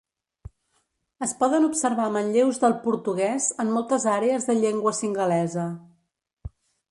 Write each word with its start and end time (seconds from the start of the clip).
Es 1.25 1.33
poden 1.41 1.67
observar 1.67 2.07
manlleus 2.15 2.59
del 2.63 2.75
portuguès 2.87 3.51
en 3.65 3.71
moltes 3.75 4.09
àrees 4.15 4.49
de 4.49 4.55
llengua 4.63 4.97
singalesa. 5.03 5.69